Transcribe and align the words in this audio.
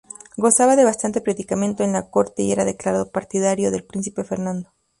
Gozaba 0.35 0.75
de 0.75 0.83
bastante 0.83 1.21
predicamento 1.21 1.83
en 1.83 1.93
la 1.93 2.09
corte 2.09 2.41
y 2.41 2.51
era 2.51 2.65
declarado 2.65 3.11
partidario 3.11 3.69
del 3.69 3.83
príncipe 3.83 4.23
Fernando. 4.23 4.71